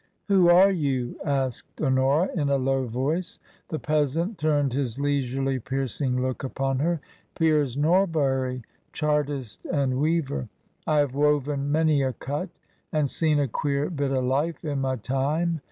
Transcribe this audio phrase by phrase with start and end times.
[0.29, 3.37] "Who are you?" asked Honora, in a low voice.
[3.69, 6.99] The peasant turned his leisurely piercing look upon her.
[7.35, 10.47] 44 TRANSITION." Piers Norbury, Chartist and weaver.
[10.87, 12.49] I have woven many a cut,
[12.91, 15.59] and seen a queer bit o' life i' my time.